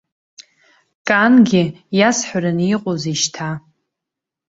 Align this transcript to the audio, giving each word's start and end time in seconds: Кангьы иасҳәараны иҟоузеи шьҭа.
Кангьы 1.07 1.63
иасҳәараны 1.97 2.63
иҟоузеи 2.75 3.15
шьҭа. 3.21 3.49